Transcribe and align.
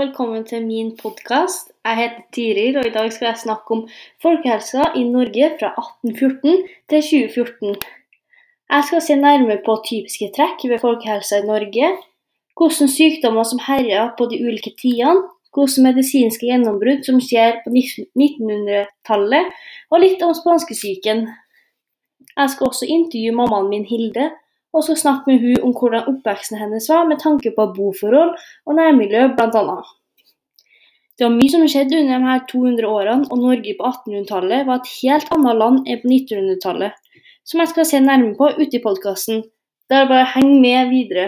velkommen 0.00 0.44
til 0.48 0.62
min 0.64 0.94
podkast. 0.96 1.72
Jeg 1.84 1.96
heter 1.98 2.22
Tiril, 2.32 2.76
og 2.80 2.86
i 2.88 2.92
dag 2.94 3.10
skal 3.12 3.26
jeg 3.26 3.42
snakke 3.42 3.74
om 3.74 3.80
folkehelsa 4.24 4.86
i 4.96 5.02
Norge 5.04 5.50
fra 5.60 5.68
1814 5.76 6.62
til 6.88 7.02
2014. 7.08 7.74
Jeg 8.72 8.86
skal 8.88 9.02
se 9.04 9.16
nærmere 9.20 9.58
på 9.66 9.74
typiske 9.88 10.30
trekk 10.36 10.64
ved 10.70 10.80
folkehelsa 10.84 11.42
i 11.42 11.48
Norge, 11.50 11.90
hvilke 12.60 12.88
sykdommer 12.94 13.44
som 13.50 13.60
herjer 13.66 14.14
på 14.18 14.28
de 14.30 14.40
ulike 14.46 14.72
tidene, 14.80 15.26
hvilke 15.52 15.84
medisinske 15.88 16.48
gjennombrudd 16.48 17.04
som 17.04 17.20
skjer 17.20 17.60
på 17.64 17.74
1900-tallet, 17.76 19.52
og 19.90 20.04
litt 20.06 20.24
om 20.24 20.32
spanskesyken. 20.40 21.26
Jeg 22.38 22.54
skal 22.54 22.72
også 22.72 22.88
intervjue 22.88 23.36
mammaen 23.36 23.68
min 23.74 23.88
Hilde, 23.92 24.30
og 24.72 24.84
skal 24.86 24.98
snakke 24.98 25.30
med 25.30 25.42
hun 25.44 25.64
om 25.66 25.72
hvordan 25.76 26.08
oppveksten 26.12 26.60
hennes 26.60 26.88
var 26.90 27.08
med 27.08 27.20
tanke 27.22 27.52
på 27.56 27.66
boforhold 27.76 28.36
og 28.66 28.76
nærmiljø 28.78 29.26
bl.a. 29.38 29.80
Det 31.18 31.26
var 31.26 31.34
mye 31.36 31.52
som 31.52 31.66
skjedde 31.68 31.98
under 32.00 32.16
de 32.16 32.28
her 32.30 32.44
200 32.48 32.86
årene, 32.88 33.26
og 33.28 33.42
Norge 33.42 33.74
på 33.76 33.88
1800-tallet 33.88 34.66
var 34.68 34.80
et 34.80 34.92
helt 35.02 35.32
annet 35.36 35.58
land 35.60 35.82
enn 35.84 36.00
på 36.00 36.12
1900-tallet, 36.16 36.94
som 37.44 37.60
jeg 37.60 37.72
skal 37.74 37.88
se 37.90 38.00
nærmere 38.00 38.38
på 38.38 38.48
ute 38.56 38.78
i 38.78 38.84
podkasten. 38.86 39.42
er 39.90 40.08
bare 40.08 40.24
å 40.24 40.30
henge 40.36 40.56
med 40.62 40.94
videre. 40.94 41.26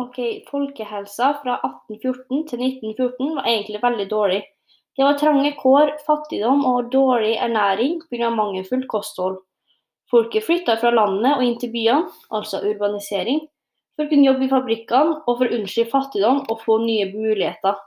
Ok, 0.00 0.18
Folkehelsa 0.50 1.34
fra 1.44 1.60
1814 1.62 2.48
til 2.50 2.64
1914 2.66 3.36
var 3.36 3.46
egentlig 3.52 3.82
veldig 3.84 4.08
dårlig. 4.10 4.40
Det 4.98 5.06
var 5.06 5.18
trange 5.18 5.52
kår, 5.58 5.94
fattigdom 6.06 6.64
og 6.66 6.90
dårlig 6.92 7.36
ernæring 7.38 8.00
pga. 8.10 8.30
mangelfullt 8.34 8.88
kosthold. 8.90 9.38
Folket 10.10 10.44
flytta 10.44 10.74
fra 10.80 10.90
landet 10.90 11.36
og 11.36 11.44
inn 11.46 11.58
til 11.58 11.70
byene, 11.70 12.10
altså 12.34 12.62
urbanisering, 12.66 13.44
for 13.94 14.06
å 14.06 14.10
kunne 14.10 14.26
jobbe 14.26 14.46
i 14.46 14.50
fabrikkene 14.50 15.20
og 15.20 15.38
for 15.38 15.46
å 15.46 15.54
unnslippe 15.58 15.92
fattigdom 15.92 16.42
og 16.48 16.64
få 16.64 16.80
nye 16.82 17.06
muligheter. 17.12 17.78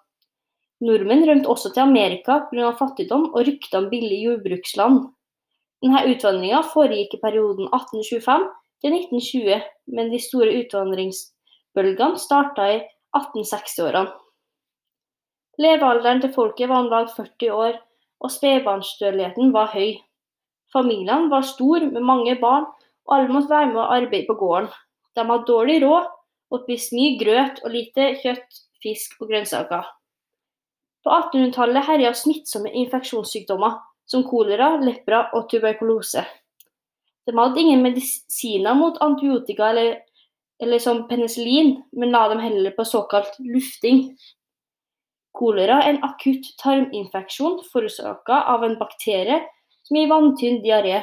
Nordmenn 0.84 1.26
rømte 1.28 1.52
også 1.52 1.73
til 1.73 1.84
Amerika 1.84 2.40
pga. 2.50 2.72
fattigdom 2.80 3.30
og 3.34 3.45
rykte 3.48 3.78
om 3.78 3.90
billig 3.92 4.23
jordbruksland. 4.23 5.04
Denne 5.84 6.02
utvandringa 6.08 6.64
foregikk 6.72 7.17
i 7.17 7.22
perioden 7.22 7.67
1825 7.67 8.48
til 8.84 8.95
1920, 8.95 9.64
men 9.95 10.12
de 10.12 10.20
store 10.23 10.56
utvandringsbølgene 10.64 12.20
starta 12.20 12.67
i 12.72 12.82
1860-årene. 13.16 14.23
Levealderen 15.62 16.22
til 16.23 16.34
folket 16.34 16.70
var 16.70 16.82
om 16.82 16.90
lag 16.90 17.09
40 17.14 17.54
år, 17.54 17.78
og 18.23 18.32
spedbarnsdødeligheten 18.32 19.54
var 19.54 19.70
høy. 19.73 20.00
Familiene 20.73 21.30
var 21.30 21.45
store 21.45 21.92
med 21.92 22.02
mange 22.02 22.36
barn, 22.42 22.66
og 23.06 23.16
alle 23.18 23.34
måtte 23.34 23.52
være 23.52 23.70
med 23.73 23.82
å 23.84 23.90
arbeide 23.98 24.30
på 24.30 24.38
gården. 24.40 24.70
De 25.14 25.26
hadde 25.30 25.50
dårlig 25.50 25.82
råd 25.84 26.08
og 26.54 26.64
spiste 26.64 26.98
mye 26.98 27.18
grøt 27.20 27.60
og 27.64 27.73
lite 27.73 28.14
kjøtt, 28.22 28.62
fisk 28.84 29.20
og 29.22 29.30
grønnsaker. 29.30 29.86
På 31.04 31.12
1800-tallet 31.12 31.86
herja 31.86 32.14
smittsomme 32.16 32.72
infeksjonssykdommer 32.84 33.78
som 34.10 34.23
kolera, 34.28 34.73
lepra 34.82 35.28
og 35.36 35.50
tuberkulose. 35.52 36.23
De 37.28 37.36
hadde 37.38 37.62
ingen 37.62 37.84
medisiner 37.84 38.76
mot 38.76 38.98
antibiotika 39.04 39.70
eller, 39.72 40.00
eller 40.64 40.82
som 40.84 41.06
penicillin, 41.08 41.78
men 41.95 42.12
la 42.16 42.26
dem 42.32 42.42
heller 42.44 42.73
på 42.76 42.86
såkalt 42.88 43.38
lufting. 43.40 44.08
Kolera 45.34 45.80
er 45.81 45.95
en 45.95 46.03
akutt 46.06 46.52
tarminfeksjon 46.62 47.64
forårsaka 47.71 48.44
av 48.54 48.66
en 48.67 48.77
bakterie 48.77 49.39
som 49.83 49.98
gir 49.98 50.11
vanntynn 50.11 50.61
diaré. 50.64 51.02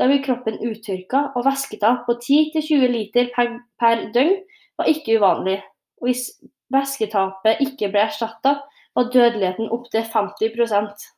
Da 0.00 0.08
blir 0.10 0.22
kroppen 0.24 0.58
uttørka, 0.66 1.28
og 1.36 1.46
væsketap 1.46 2.04
på 2.08 2.16
10-20 2.18 2.90
liter 2.90 3.30
per, 3.36 3.54
per, 3.78 4.08
døgn 4.14 4.34
var 4.80 4.90
ikke 4.90 5.20
uvanlig. 5.20 5.60
Og 6.02 6.10
hvis 6.10 6.26
væsketapet 6.74 7.62
ikke 7.62 7.92
ble 7.92 8.06
erstatta, 8.08 8.56
var 8.96 9.10
dødeligheten 9.14 9.70
opptil 9.72 10.04
50% 10.04 11.10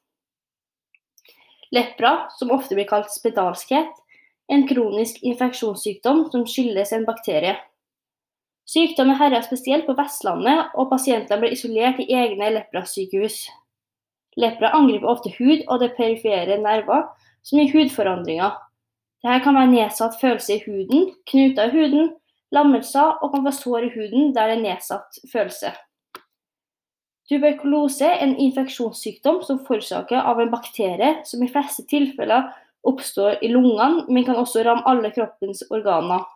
Lepra, 1.75 2.29
som 2.39 2.53
ofte 2.55 2.77
blir 2.77 2.87
kalt 2.87 3.11
spedalskhet, 3.11 3.89
er 4.47 4.59
en 4.59 4.67
kronisk 4.69 5.23
infeksjonssykdom 5.27 6.27
som 6.31 6.45
skyldes 6.47 6.93
en 6.95 7.07
bakterie. 7.09 7.57
Sykdommen 8.65 9.19
herja 9.21 9.43
spesielt 9.45 9.85
på 9.87 9.97
Vestlandet, 9.99 10.71
og 10.75 10.89
pasientene 10.93 11.41
ble 11.43 11.53
isolert 11.53 12.01
i 12.01 12.09
egne 12.17 12.49
leprasykehus. 12.55 13.43
Lepra 14.41 14.73
angriper 14.75 15.11
ofte 15.13 15.33
hud 15.37 15.67
og 15.69 15.83
det 15.83 15.93
perifere 15.99 16.57
nerver, 16.59 17.07
som 17.45 17.61
gir 17.61 17.75
hudforandringer. 17.75 18.57
Dette 19.25 19.41
kan 19.45 19.57
være 19.57 19.73
nedsatt 19.73 20.17
følelse 20.21 20.57
i 20.57 20.63
huden, 20.65 21.11
knuter 21.29 21.71
i 21.71 21.75
huden, 21.77 22.13
lammelser 22.53 23.21
og 23.23 23.35
kan 23.35 23.45
få 23.47 23.53
sår 23.57 23.89
i 23.89 23.93
huden 23.95 24.33
der 24.35 24.51
det 24.51 24.59
er 24.59 24.65
nedsatt 24.65 25.21
følelse. 25.33 25.73
Tuberkulose 27.29 28.05
er 28.05 28.21
en 28.21 28.37
infeksjonssykdom 28.37 29.41
som 29.47 29.63
forårsaker 29.65 30.21
av 30.21 30.43
en 30.43 30.53
bakterie 30.53 31.15
som 31.25 31.45
i 31.45 31.49
fleste 31.49 31.87
tilfeller 31.89 32.51
oppstår 32.85 33.39
i 33.41 33.49
lungene, 33.49 34.05
men 34.09 34.27
kan 34.27 34.37
også 34.37 34.65
ramme 34.65 34.85
alle 34.89 35.09
kroppens 35.15 35.65
organer. 35.73 36.27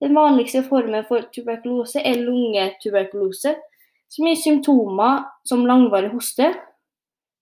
Den 0.00 0.16
vanligste 0.16 0.62
formen 0.64 1.04
for 1.08 1.26
tuberkulose 1.34 2.00
er 2.00 2.22
lungetuberkulose, 2.24 3.54
som 4.10 4.26
gir 4.26 4.38
symptomer 4.40 5.26
som 5.46 5.66
langvarig 5.68 6.10
hoste 6.14 6.48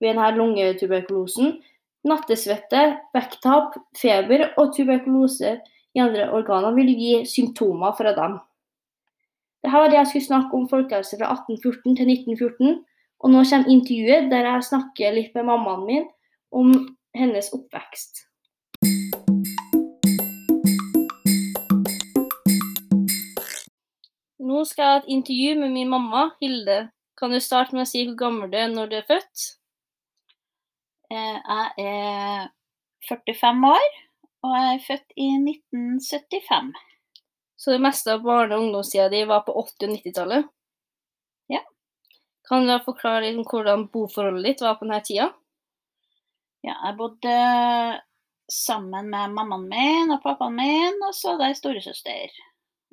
ved 0.02 0.10
denne 0.10 0.32
lungetuberkulosen, 0.36 1.56
nattesvette, 2.08 2.82
vekttap, 3.14 3.78
feber 3.98 4.48
og 4.58 4.74
tuberkulose 4.76 5.56
i 5.94 6.02
andre 6.02 6.28
organer 6.34 6.74
vil 6.76 6.92
gi 6.98 7.14
symptomer 7.30 7.94
fra 7.98 8.14
dem. 8.16 8.38
Dette 9.62 9.74
var 9.74 9.90
det 9.90 9.98
jeg 9.98 10.10
skulle 10.12 10.28
snakke 10.28 10.54
om 10.58 10.68
folkehelse 10.70 11.18
fra 11.18 11.32
1814 11.34 11.96
til 11.98 12.12
1914, 12.14 12.78
og 13.18 13.34
nå 13.34 13.42
kommer 13.50 13.74
intervjuet 13.74 14.30
der 14.30 14.46
jeg 14.46 14.68
snakker 14.70 15.14
litt 15.16 15.34
med 15.34 15.48
mammaen 15.50 15.86
min 15.86 16.08
om 16.54 16.74
hennes 17.18 17.50
oppvekst. 17.54 18.27
Nå 24.48 24.64
skal 24.64 24.84
jeg 24.84 24.92
ha 24.92 24.98
et 25.02 25.12
intervju 25.12 25.54
med 25.60 25.74
min 25.74 25.90
mamma, 25.92 26.28
Hilde. 26.40 26.78
Kan 27.18 27.34
du 27.34 27.40
starte 27.42 27.74
med 27.76 27.84
å 27.84 27.88
si 27.90 28.04
hvor 28.06 28.16
gammel 28.20 28.52
du 28.52 28.56
er 28.56 28.68
når 28.72 28.90
du 28.90 28.94
er 29.00 29.08
født? 29.08 29.46
Eh, 31.10 31.38
jeg 31.40 31.88
er 31.88 32.46
45 33.08 33.66
år, 33.68 33.88
og 34.46 34.54
jeg 34.54 34.70
er 34.70 34.84
født 34.86 35.16
i 35.16 35.28
1975. 35.42 36.72
Så 37.58 37.74
det 37.74 37.82
meste 37.82 38.14
av 38.14 38.24
barne- 38.24 38.54
og 38.54 38.68
ungdomstida 38.68 39.08
di 39.12 39.24
var 39.28 39.44
på 39.44 39.52
80- 39.52 39.88
og 39.88 39.94
90-tallet? 39.96 40.50
Ja. 41.52 41.62
Kan 42.48 42.62
du 42.62 42.72
da 42.72 42.78
forklare 42.84 43.26
litt 43.26 43.40
om 43.40 43.48
hvordan 43.50 43.88
boforholdet 43.92 44.52
ditt 44.52 44.64
var 44.64 44.78
på 44.78 44.86
denne 44.86 45.02
tida? 45.04 45.32
Ja, 46.62 46.76
jeg 46.86 46.96
bodde 47.00 47.34
sammen 48.48 49.10
med 49.10 49.34
mammaen 49.34 49.66
min 49.68 50.14
og 50.14 50.22
pappaen 50.22 50.56
min, 50.56 51.02
og 51.04 51.12
så 51.16 51.34
hadde 51.34 51.50
jeg 51.50 51.60
storesøster. 51.60 52.38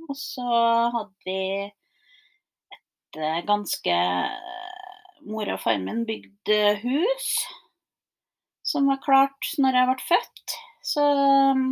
Og 0.05 0.17
så 0.19 0.45
hadde 0.93 1.25
vi 1.25 1.39
et 2.75 3.19
eh, 3.19 3.43
ganske 3.47 3.99
Mora 5.25 5.55
og 5.55 5.61
faren 5.63 5.87
min 5.87 6.03
bygde 6.05 6.59
hus 6.83 7.29
som 8.65 8.89
var 8.89 9.01
klart 9.05 9.51
når 9.61 9.77
jeg 9.77 9.89
ble 9.89 10.05
født. 10.09 10.55
Så 10.85 11.03
um, 11.53 11.65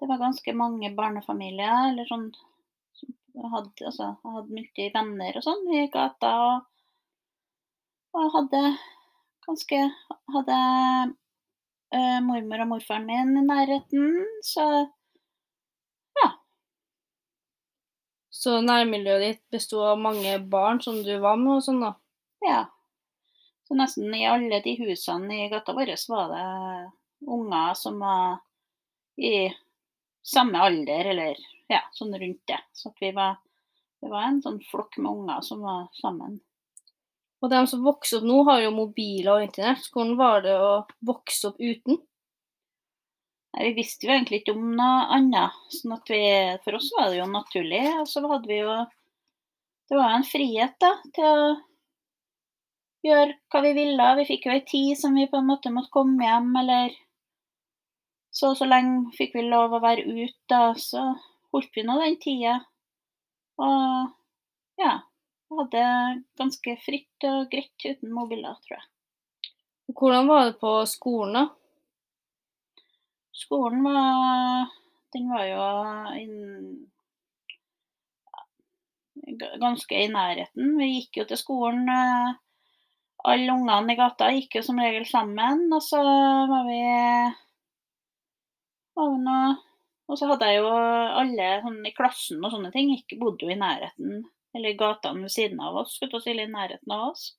det 0.00 0.08
var 0.10 0.22
ganske 0.22 0.54
mange 0.56 0.90
barnefamilier 0.96 1.90
eller 1.90 2.08
sånn 2.10 2.28
jeg 3.34 3.50
hadde, 3.50 3.72
altså, 3.88 4.12
hadde 4.22 4.54
mye 4.54 4.90
venner 4.94 5.36
og 5.38 5.42
sånn 5.42 5.64
i 5.74 5.88
gata. 5.90 6.30
Og, 6.46 6.66
og 8.14 8.34
hadde 8.38 8.64
ganske 9.44 9.80
Hadde 10.34 10.58
uh, 11.92 12.20
mormor 12.24 12.62
og 12.64 12.68
morfaren 12.70 13.04
min 13.04 13.34
i 13.36 13.42
nærheten, 13.44 14.22
så 14.46 14.64
Så 18.44 18.58
nærmiljøet 18.60 19.22
ditt 19.22 19.42
besto 19.54 19.80
av 19.80 20.00
mange 20.04 20.34
barn 20.52 20.80
som 20.84 20.98
du 21.00 21.14
var 21.22 21.38
med 21.40 21.54
og 21.56 21.62
sånn, 21.64 21.80
da? 21.80 21.94
Ja. 22.44 22.58
Så 23.64 23.76
nesten 23.78 24.12
i 24.12 24.26
alle 24.28 24.58
de 24.60 24.74
husene 24.82 25.46
i 25.46 25.48
gata 25.48 25.72
vår 25.72 25.94
var 26.12 26.32
det 26.34 26.48
unger 27.24 27.78
som 27.80 28.02
var 28.04 28.42
i 29.16 29.48
samme 30.24 30.60
alder, 30.60 31.08
eller 31.14 31.40
ja, 31.72 31.80
sånn 31.96 32.12
rundt 32.20 32.42
det. 32.50 32.60
Så 32.76 32.92
vi 33.00 33.14
var, 33.16 33.38
det 34.04 34.12
var 34.12 34.28
en 34.28 34.42
sånn 34.44 34.60
flokk 34.68 34.98
med 34.98 35.12
unger 35.14 35.40
som 35.46 35.64
var 35.64 35.88
sammen. 36.02 36.36
Og 37.40 37.52
de 37.52 37.62
som 37.68 37.84
vokser 37.84 38.20
opp 38.20 38.28
nå, 38.28 38.42
har 38.50 38.60
jo 38.66 38.76
mobiler 38.76 39.38
og 39.38 39.46
internett. 39.46 39.88
Hvordan 39.92 40.18
var 40.20 40.44
det 40.44 40.58
å 40.60 40.74
vokse 41.04 41.48
opp 41.48 41.64
uten? 41.64 42.02
Vi 43.54 43.70
visste 43.76 44.08
jo 44.08 44.14
egentlig 44.14 44.42
ikke 44.42 44.56
om 44.56 44.72
noe 44.78 45.04
annet. 45.14 45.54
sånn 45.70 45.94
at 45.96 46.10
vi, 46.10 46.24
For 46.64 46.78
oss 46.78 46.90
var 46.96 47.10
det 47.10 47.20
jo 47.20 47.28
naturlig. 47.30 47.84
Og 48.00 48.08
så 48.10 48.24
hadde 48.26 48.50
vi 48.50 48.58
jo 48.60 48.74
Det 49.88 49.98
var 49.98 50.10
jo 50.10 50.18
en 50.18 50.26
frihet 50.26 50.76
da, 50.80 50.90
til 51.14 51.28
å 51.28 51.48
gjøre 53.04 53.36
hva 53.52 53.60
vi 53.66 53.72
ville. 53.76 54.10
Vi 54.20 54.28
fikk 54.32 54.46
jo 54.48 54.54
ei 54.54 54.64
tid 54.66 54.98
som 54.98 55.16
vi 55.18 55.28
på 55.28 55.40
en 55.40 55.50
måte 55.50 55.72
måtte 55.74 55.92
komme 55.92 56.24
hjem, 56.24 56.54
eller 56.62 56.94
så 58.34 58.50
og 58.50 58.58
så 58.58 58.66
lenge 58.66 59.12
fikk 59.14 59.36
vi 59.36 59.44
lov 59.46 59.76
å 59.76 59.82
være 59.84 60.06
ute, 60.08 60.38
da, 60.50 60.72
så 60.74 61.04
holdt 61.54 61.76
vi 61.76 61.84
nå 61.86 61.98
den 62.00 62.16
tida. 62.22 62.54
Og 63.62 64.80
ja, 64.80 64.94
hadde 65.60 65.84
ganske 66.40 66.76
fritt 66.82 67.28
og 67.28 67.52
greit 67.52 67.86
uten 67.86 68.10
mobiler, 68.14 68.56
tror 68.64 68.80
jeg. 68.80 68.88
Hvordan 69.92 70.30
var 70.32 70.48
det 70.48 70.56
på 70.58 70.72
skolen, 70.88 71.36
da? 71.36 71.44
Skolen 73.34 73.82
var 73.82 74.70
Den 75.14 75.28
var 75.30 75.44
jo 75.46 75.64
inn, 76.18 76.88
ganske 79.62 79.98
i 80.02 80.08
nærheten. 80.10 80.72
Vi 80.78 80.88
gikk 80.90 81.20
jo 81.20 81.24
til 81.30 81.38
skolen. 81.38 81.88
eh, 81.88 82.34
Alle 83.24 83.54
ungene 83.54 83.94
i 83.94 83.96
gata 83.96 84.30
gikk 84.34 84.58
jo 84.58 84.62
som 84.66 84.80
regel 84.82 85.06
sammen, 85.08 85.68
og 85.72 85.82
så 85.82 86.02
var 86.50 86.66
vi 86.68 86.80
var 88.96 89.14
vi 89.14 89.62
Og 90.08 90.18
så 90.18 90.26
hadde 90.28 90.48
jeg 90.50 90.60
jo 90.60 90.72
alle 91.20 91.46
sånn 91.64 91.78
i 91.88 91.94
klassen 91.96 92.42
og 92.44 92.52
sånne 92.52 92.70
ting 92.74 92.90
ikke 92.92 93.16
bodde 93.22 93.46
jo 93.46 93.54
i 93.54 93.56
nærheten, 93.56 94.18
eller 94.54 94.74
i 94.74 94.76
gatene 94.76 95.24
ved 95.24 95.32
siden 95.32 95.62
av 95.64 95.78
oss, 95.80 95.94
skulle 95.96 96.18
å 96.18 96.20
si, 96.20 96.34
eller 96.34 96.50
i 96.50 96.52
nærheten 96.52 96.92
av 96.92 97.06
oss. 97.08 97.30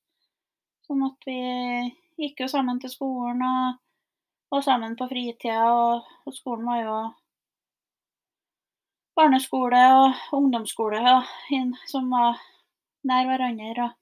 Sånn 0.87 1.03
at 1.05 1.27
vi 1.29 1.37
gikk 2.23 2.41
jo 2.41 2.47
sammen 2.49 2.81
til 2.81 2.89
skolen 2.89 3.45
og 3.45 3.84
var 4.49 4.61
sammen 4.61 4.95
på 4.95 5.07
fritida, 5.09 5.61
og, 5.71 6.09
og 6.25 6.35
skolen 6.35 6.65
var 6.69 6.81
jo 6.81 6.97
barneskole 9.15 9.81
og 9.95 10.35
ungdomsskole 10.35 10.99
ja, 11.01 11.19
som 11.87 12.09
var 12.11 12.41
nær 13.07 13.29
hverandre. 13.29 13.93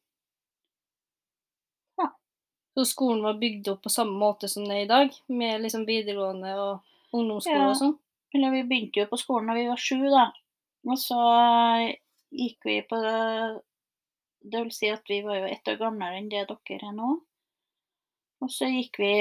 Og 2.73 2.81
Så 2.81 2.85
skolen 2.89 3.21
var 3.21 3.37
bygd 3.37 3.67
opp 3.69 3.83
på 3.85 3.91
samme 3.93 4.17
måte 4.17 4.47
som 4.49 4.63
det 4.65 4.77
er 4.79 4.85
i 4.87 4.89
dag, 4.89 5.17
med 5.29 5.61
liksom 5.61 5.83
videregående 5.85 6.53
og 6.57 6.79
ungdomsskole 7.13 7.59
Ja. 7.59 7.67
og 7.69 7.77
sånn? 7.77 7.99
Eller 8.33 8.49
vi 8.55 8.63
begynte 8.65 9.03
jo 9.03 9.09
på 9.11 9.19
skolen 9.21 9.51
da 9.51 9.53
vi 9.53 9.67
var 9.67 9.77
sju, 9.77 9.99
da. 10.09 10.23
Og 10.89 10.97
så 10.97 11.19
gikk 12.33 12.65
vi 12.65 12.79
på 12.89 12.97
Det 14.43 14.59
vil 14.59 14.71
si 14.75 14.89
at 14.91 15.05
vi 15.07 15.21
var 15.23 15.37
jo 15.37 15.45
ett 15.53 15.69
år 15.71 15.77
gamlere 15.79 16.17
enn 16.17 16.31
det 16.31 16.47
dere 16.49 16.89
er 16.89 16.95
nå. 16.97 17.11
Og 18.41 18.49
så 18.51 18.67
gikk 18.67 18.97
vi 18.99 19.13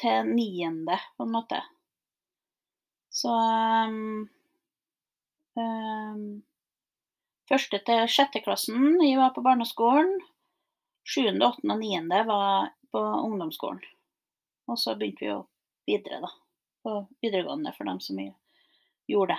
til 0.00 0.28
niende, 0.28 0.98
på 1.16 1.26
en 1.26 1.32
måte. 1.32 1.62
Så 3.10 3.32
um, 3.32 4.28
um, 5.56 6.22
Første 7.46 7.78
til 7.86 8.08
sjette 8.10 8.42
klassen 8.42 8.96
jeg 9.04 9.20
var 9.20 9.30
på 9.36 9.44
barneskolen. 9.46 10.16
Sjuende, 11.06 11.46
åttende 11.46 11.76
og 11.76 11.82
niende 11.84 12.24
var 12.26 12.72
på 12.90 12.98
ungdomsskolen. 12.98 13.84
Og 14.66 14.80
så 14.82 14.96
begynte 14.98 15.22
vi 15.22 15.28
jo 15.30 15.36
videre, 15.86 16.24
da. 16.24 16.32
På 16.82 16.94
videregående 17.22 17.70
for 17.76 17.86
dem 17.86 18.00
som 18.02 18.18
gjorde 18.18 19.36
det. 19.36 19.38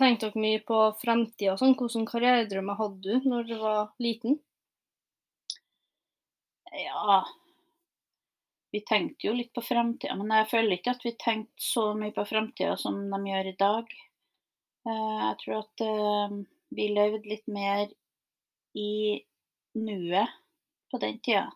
Tenkte 0.00 0.32
dere 0.32 0.42
mye 0.42 0.62
på 0.66 0.80
fremtida 0.98 1.54
og 1.54 1.62
sånn? 1.62 1.76
Hvilke 1.78 2.08
karrieredrømmer 2.10 2.80
hadde 2.80 2.98
du 3.22 3.30
når 3.30 3.46
du 3.46 3.54
var 3.62 3.92
liten? 4.02 4.40
Ja 6.72 7.22
Vi 8.72 8.80
tenkte 8.88 9.26
jo 9.26 9.34
litt 9.36 9.52
på 9.54 9.62
framtida, 9.64 10.14
men 10.16 10.32
jeg 10.32 10.48
føler 10.50 10.76
ikke 10.78 10.94
at 10.96 11.04
vi 11.04 11.12
tenkte 11.20 11.64
så 11.66 11.84
mye 11.98 12.14
på 12.16 12.24
framtida 12.28 12.76
som 12.80 12.98
de 13.12 13.20
gjør 13.28 13.50
i 13.50 13.56
dag. 13.60 13.92
Eh, 14.88 15.18
Jeg 15.26 15.36
tror 15.42 15.58
at 15.60 15.84
eh, 15.86 16.36
vi 16.78 16.86
levde 16.96 17.28
litt 17.28 17.46
mer 17.52 17.84
i 18.74 19.20
nuet 19.76 20.32
på 20.90 20.98
den 21.04 21.18
tida. 21.20 21.50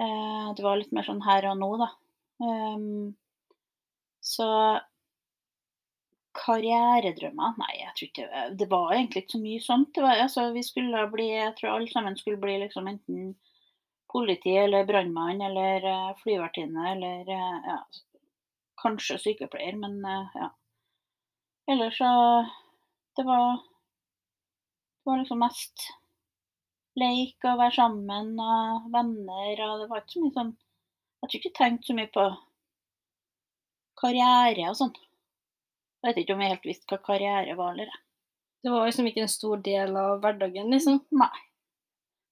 Eh, 0.00 0.52
Det 0.56 0.62
var 0.66 0.76
litt 0.80 0.92
mer 0.92 1.06
sånn 1.08 1.22
her 1.24 1.48
og 1.50 1.58
nå, 1.62 1.70
da. 1.84 1.90
Ehm, 2.44 3.14
Så 4.20 4.46
karrieredrømmer 6.38 7.56
Nei, 7.60 7.72
jeg 7.80 7.92
tror 7.96 8.08
ikke 8.08 8.42
Det 8.60 8.68
var 8.70 8.92
egentlig 8.94 9.22
ikke 9.24 9.34
så 9.36 9.40
mye 9.42 9.62
sånt. 9.64 10.00
Var, 10.04 10.20
altså, 10.24 10.44
vi 10.54 10.62
skulle 10.66 11.04
bli 11.12 11.28
Jeg 11.32 11.54
tror 11.58 11.74
alle 11.74 11.90
sammen 11.90 12.16
skulle 12.18 12.40
bli 12.42 12.58
liksom 12.64 12.88
enten 12.90 13.32
politi 14.12 14.56
eller 14.56 14.84
brannmann 14.84 15.40
eller 15.40 15.84
eh, 15.84 16.16
flyvertinne 16.22 16.92
eller 16.92 17.30
eh, 17.30 17.58
ja, 17.66 17.78
kanskje 18.82 19.18
sykepleier, 19.18 19.76
men 19.76 20.04
eh, 20.04 20.34
ja. 20.34 20.50
Ellers 21.70 21.98
så 21.98 22.12
Det 23.16 23.22
var 23.22 23.56
Det 23.56 25.10
var 25.10 25.18
liksom 25.18 25.38
mest 25.38 25.90
leik 27.00 27.44
og 27.44 27.58
være 27.60 27.76
sammen 27.76 28.32
og 28.40 28.88
venner 28.92 29.62
og 29.66 29.82
det 29.82 29.88
var 29.90 30.02
ikke 30.02 30.14
så 30.14 30.22
mye 30.24 30.36
sånn 30.38 30.50
Jeg 30.56 31.28
tror 31.28 31.38
ikke 31.38 31.50
jeg 31.50 31.58
tenkte 31.58 31.90
så 31.90 31.96
mye 31.98 32.10
på 32.14 32.24
karriere 34.00 34.70
og 34.70 34.76
sånn. 34.78 34.94
Jeg 36.00 36.08
vet 36.08 36.20
ikke 36.22 36.34
om 36.34 36.42
jeg 36.42 36.54
helt 36.54 36.68
visste 36.70 36.88
hva 36.94 36.98
karriere 37.04 37.56
var, 37.58 37.74
eller 37.74 37.90
jeg. 37.90 38.00
Det 38.64 38.72
var 38.72 38.86
liksom 38.88 39.08
ikke 39.10 39.24
en 39.26 39.32
stor 39.32 39.60
del 39.64 39.96
av 40.00 40.22
hverdagen, 40.22 40.70
liksom. 40.72 41.02
Nei. 41.20 41.42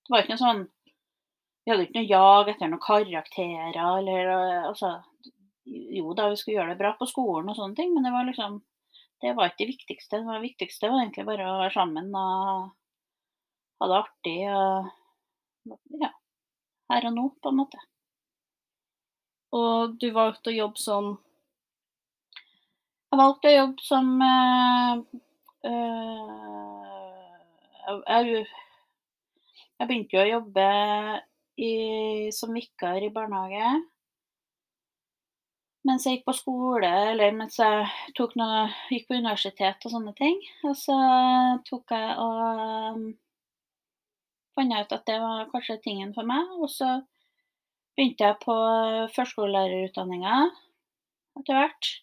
Det 0.06 0.14
var 0.14 0.24
ikke 0.24 0.32
noe 0.32 0.40
sånn 0.40 0.62
Vi 1.68 1.72
hadde 1.74 1.84
ikke 1.84 2.00
noe 2.00 2.08
jag 2.08 2.46
etter 2.48 2.70
noen 2.72 2.80
karakterer 2.80 3.74
eller 3.76 4.28
altså 4.70 4.94
Jo 5.68 6.14
da, 6.16 6.30
vi 6.32 6.38
skulle 6.40 6.54
gjøre 6.54 6.72
det 6.72 6.80
bra 6.80 6.94
på 6.96 7.04
skolen 7.10 7.52
og 7.52 7.58
sånne 7.58 7.76
ting, 7.76 7.90
men 7.92 8.08
det 8.08 8.12
var 8.14 8.24
liksom 8.24 8.54
Det 9.20 9.34
var 9.36 9.50
ikke 9.50 9.66
det 9.66 9.74
viktigste. 9.74 10.22
Det 10.22 10.30
var 10.30 10.40
viktigste 10.40 10.88
var 10.88 11.02
egentlig 11.02 11.26
bare 11.28 11.44
å 11.44 11.58
være 11.58 11.74
sammen 11.74 12.08
og 12.16 12.70
ha 13.82 13.90
det 13.92 13.98
artig 13.98 14.38
og 14.48 14.88
Ja. 16.00 16.10
Her 16.88 17.10
og 17.10 17.16
nå, 17.18 17.26
på 17.36 17.52
en 17.52 17.60
måte. 17.60 17.84
Og 19.52 20.00
du 20.00 20.08
valgte 20.16 20.48
å 20.48 20.56
jobbe 20.56 20.80
som 20.80 21.12
Jeg 23.12 23.24
valgte 23.26 23.52
å 23.52 23.56
jobbe 23.58 23.90
som 23.92 24.12
øh, 24.24 25.06
øh, 25.68 26.40
jeg, 28.08 28.44
jeg 29.76 29.88
begynte 29.88 30.16
jo 30.16 30.24
å 30.24 30.30
jobbe 30.38 30.70
i, 31.58 32.30
som 32.34 32.54
vikar 32.54 33.02
i 33.02 33.12
barnehage. 33.14 33.70
Mens 35.88 36.04
jeg 36.04 36.18
gikk 36.18 36.26
på 36.28 36.34
skole, 36.36 36.88
eller 37.12 37.36
mens 37.36 37.56
jeg 37.60 37.86
noe, 38.36 38.64
gikk 38.92 39.06
på 39.08 39.16
universitet 39.16 39.86
og 39.86 39.94
sånne 39.94 40.14
ting. 40.18 40.40
Og 40.68 40.74
så 40.76 40.96
tok 41.68 41.94
jeg 41.94 42.16
og 42.24 43.04
fant 44.58 44.74
jeg 44.74 44.88
ut 44.88 44.96
at 44.98 45.06
det 45.08 45.20
var 45.22 45.46
kanskje 45.52 45.78
tingen 45.84 46.10
for 46.16 46.28
meg. 46.28 46.50
Og 46.58 46.68
så 46.72 46.98
begynte 47.96 48.26
jeg 48.26 48.40
på 48.42 48.56
førskolelærerutdanninga 49.14 50.34
etter 51.40 51.58
hvert. 51.58 51.94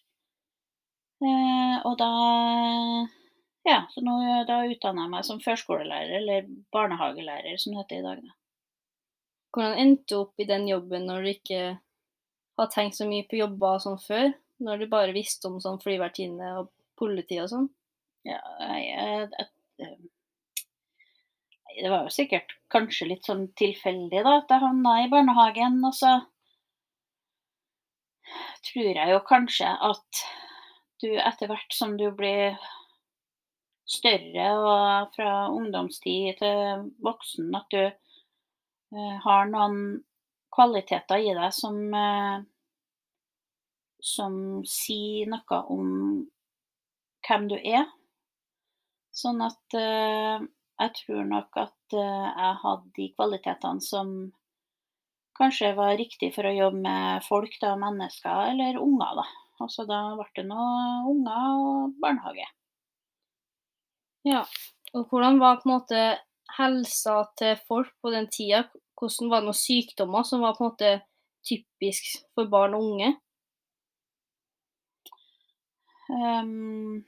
Eh, 1.24 1.76
og 1.88 1.94
da 2.00 2.10
Ja, 3.66 3.80
så 3.90 3.98
nå 4.04 4.14
da 4.46 4.60
utdanner 4.70 5.06
jeg 5.06 5.10
meg 5.10 5.24
som 5.26 5.40
førskolelærer, 5.42 6.20
eller 6.20 6.50
barnehagelærer 6.72 7.56
som 7.58 7.72
det 7.72 7.80
heter 7.80 7.98
i 7.98 8.04
dag. 8.04 8.20
Da. 8.22 8.45
Hvordan 9.56 9.78
endte 9.80 10.12
du 10.12 10.18
opp 10.18 10.42
i 10.42 10.44
den 10.48 10.66
jobben 10.68 11.06
når 11.08 11.22
du 11.24 11.30
ikke 11.30 11.60
har 12.60 12.68
tenkt 12.74 12.98
så 12.98 13.06
mye 13.08 13.24
på 13.24 13.38
jobber 13.40 13.78
og 13.78 13.84
sånn 13.86 14.02
før? 14.02 14.34
Når 14.60 14.82
du 14.82 14.90
bare 14.92 15.14
visste 15.16 15.48
om 15.48 15.56
sånn 15.64 15.80
flyvertinne 15.80 16.50
og 16.60 16.68
politi 17.00 17.38
og 17.40 17.48
sånn? 17.48 17.70
Ja, 18.28 18.36
jeg, 18.60 19.30
jeg, 19.32 19.48
jeg, 19.80 19.96
det 21.80 21.92
var 21.92 22.04
jo 22.04 22.12
sikkert 22.12 22.52
kanskje 22.72 23.08
litt 23.10 23.28
sånn 23.28 23.46
tilfeldig 23.56 24.22
da, 24.28 24.38
at 24.42 24.52
jeg 24.52 24.64
havna 24.64 24.94
i 25.06 25.10
barnehagen. 25.12 25.80
Og 25.88 25.96
så 25.96 26.14
tror 28.68 28.92
jeg 28.92 29.12
jo 29.14 29.22
kanskje 29.28 29.72
at 29.88 30.24
du 31.00 31.10
etter 31.16 31.48
hvert 31.48 31.76
som 31.76 31.96
du 32.00 32.10
blir 32.16 32.56
større 33.88 34.48
og 34.60 35.14
fra 35.16 35.46
ungdomstid 35.52 36.40
til 36.40 36.90
voksen, 37.06 37.52
at 37.56 37.72
du 37.72 37.84
eh, 37.86 37.94
har 38.94 39.48
noen 39.50 40.04
kvaliteter 40.56 41.20
i 41.20 41.34
deg 41.36 41.52
som, 41.54 41.78
eh, 41.94 42.40
som 44.00 44.34
sier 44.68 45.28
noe 45.30 45.60
om 45.72 45.92
hvem 47.26 47.48
du 47.50 47.56
er. 47.58 47.86
Sånn 49.16 49.40
at 49.44 49.76
eh, 49.76 50.44
jeg 50.80 50.92
tror 51.00 51.24
nok 51.28 51.60
at 51.60 51.96
eh, 51.96 52.26
jeg 52.28 52.58
hadde 52.62 52.92
de 52.98 53.08
kvalitetene 53.16 53.84
som 53.84 54.12
kanskje 55.36 55.74
var 55.76 55.96
riktig 56.00 56.32
for 56.34 56.48
å 56.48 56.54
jobbe 56.56 56.80
med 56.84 57.24
folk, 57.26 57.56
da, 57.60 57.74
mennesker 57.80 58.52
eller 58.52 58.80
unger. 58.80 59.20
da. 59.20 59.26
Altså 59.64 59.86
da 59.88 60.00
ble 60.16 60.28
det 60.36 60.46
nå 60.48 60.68
unger 61.12 61.64
og 61.64 61.98
barnehage. 62.00 62.46
Ja. 64.26 64.44
Og 64.96 65.10
hvordan 65.10 65.40
var 65.40 65.58
på 65.60 65.68
en 65.68 65.74
måte 65.74 66.00
helsa 66.56 67.20
til 67.38 67.56
folk 67.68 67.92
på 68.02 68.12
den 68.14 68.28
tida? 68.32 68.64
Hvordan 68.96 69.30
var 69.30 69.42
det 69.42 69.50
noen 69.50 69.60
sykdommer 69.60 70.24
som 70.24 70.42
var 70.44 70.56
på 70.56 70.64
en 70.64 70.70
måte 70.70 70.92
typisk 71.46 72.02
for 72.34 72.48
barn 72.52 72.76
og 72.76 72.90
unge? 72.90 73.12
Um, 76.06 77.02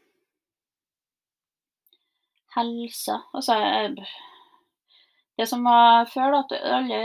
helsa 2.57 3.21
Altså 3.31 3.55
Det 5.39 5.47
som 5.47 5.63
var 5.65 6.09
før, 6.11 6.35
da, 6.35 6.41
at 6.43 6.53
alle 6.81 6.99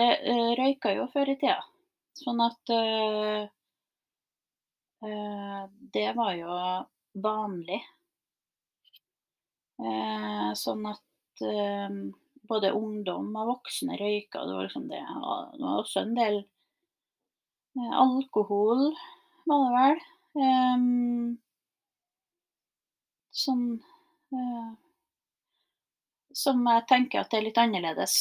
røyka 0.58 0.96
jo 0.98 1.06
før 1.14 1.30
i 1.36 1.38
tida. 1.38 1.60
Sånn 2.18 2.42
at 2.42 2.72
uh, 2.74 3.46
det 5.94 6.08
var 6.18 6.34
jo 6.40 6.58
vanlig. 7.22 7.78
Uh, 9.78 10.50
sånn 10.58 10.86
at 10.90 11.44
eh, 11.46 11.90
både 12.50 12.74
ungdom 12.76 13.32
og 13.40 13.50
voksne 13.54 13.98
røyka. 14.00 14.44
Det 14.46 14.56
var 14.56 14.68
liksom 14.68 14.88
det. 14.92 15.02
Det 15.04 15.64
var 15.64 15.80
også 15.80 16.04
en 16.04 16.16
del 16.18 16.40
eh, 17.78 17.94
alkohol, 18.04 18.90
var 19.50 19.64
det 19.64 19.74
vel. 19.78 20.04
Um, 20.34 21.38
sånn 23.30 23.66
uh, 24.34 24.70
Som 26.34 26.64
jeg 26.66 26.86
tenker 26.90 27.22
at 27.22 27.30
det 27.30 27.38
er 27.38 27.46
litt 27.46 27.60
annerledes 27.62 28.16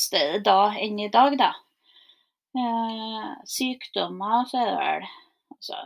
da 0.45 0.59
enn 0.77 1.01
i 1.01 1.09
dag, 1.13 1.39
da. 1.41 1.55
Uh, 2.53 3.33
sykdommer, 3.49 4.45
så 4.51 4.61
er 4.61 4.69
det 4.69 4.77
vel 4.77 5.07
Altså 5.55 5.79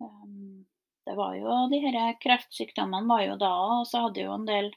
um, 0.00 0.64
Det 1.04 1.16
var 1.18 1.36
jo 1.36 1.58
de 1.68 1.82
her 1.84 2.16
kreftsykdommene 2.22 3.04
var 3.10 3.26
jo 3.26 3.36
da, 3.42 3.52
og 3.82 3.84
så 3.90 4.06
hadde 4.06 4.24
jo 4.24 4.32
en 4.32 4.48
del 4.48 4.72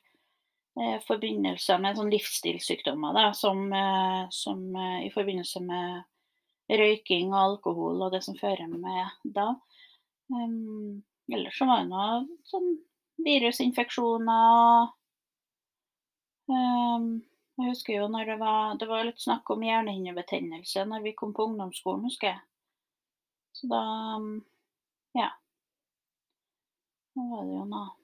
eh, 0.78 0.98
forbindelser 1.08 1.82
med 1.82 1.98
sånn 1.98 2.12
livsstilssykdommer, 2.14 3.16
da, 3.18 3.26
som, 3.38 3.66
eh, 3.74 4.24
som 4.36 4.64
eh, 4.76 5.08
i 5.08 5.12
forbindelse 5.14 5.62
med 5.66 6.06
røyking 6.70 7.34
og 7.34 7.40
alkohol 7.42 8.04
og 8.06 8.14
det 8.14 8.22
som 8.26 8.38
fører 8.38 8.68
med 8.70 9.32
da. 9.36 9.50
Um, 10.30 11.02
ellers 11.34 11.58
så 11.58 11.66
var 11.66 11.82
det 11.82 11.90
noe 11.90 12.20
sånn 12.46 12.68
virusinfeksjoner 13.26 14.92
um, 16.54 17.08
Jeg 17.58 17.72
husker 17.72 17.96
jo 17.96 18.06
når 18.14 18.30
det 18.30 18.38
var, 18.44 18.78
det 18.78 18.90
var 18.92 19.08
litt 19.08 19.24
snakk 19.24 19.50
om 19.50 19.66
hjernehinnebetennelse 19.66 20.86
når 20.92 21.08
vi 21.08 21.16
kom 21.18 21.34
på 21.34 21.50
ungdomsskolen, 21.50 22.06
husker 22.06 22.36
jeg. 22.36 22.44
Så 23.58 23.68
da 23.74 23.84
Ja. 25.18 25.32
Da 27.16 27.26
var 27.32 27.46
det 27.50 27.58
jo 27.58 27.66
noe 27.74 27.99